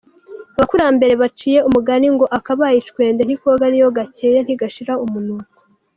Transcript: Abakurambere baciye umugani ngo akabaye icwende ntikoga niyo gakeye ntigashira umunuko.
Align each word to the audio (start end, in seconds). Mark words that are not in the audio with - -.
Abakurambere 0.55 1.13
baciye 1.21 1.59
umugani 1.67 2.07
ngo 2.15 2.25
akabaye 2.37 2.77
icwende 2.79 3.21
ntikoga 3.23 3.65
niyo 3.69 3.89
gakeye 3.97 4.37
ntigashira 4.41 4.93
umunuko. 5.05 5.55